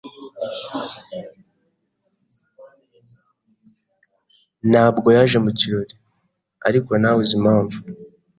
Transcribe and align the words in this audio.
Ntabwo 4.69 5.07
yaje 5.15 5.37
mu 5.45 5.51
kirori, 5.59 5.95
ariko 6.67 6.91
ntawe 7.01 7.19
uzi 7.23 7.33
impamvu. 7.39 7.77